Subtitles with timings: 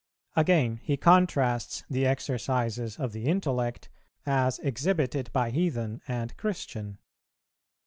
[0.35, 3.87] Again he contrasts the exercises of the intellect
[4.25, 6.97] as exhibited by heathen and Christian.